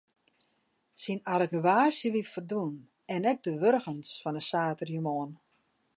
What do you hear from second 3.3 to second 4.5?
ek de wurgens fan de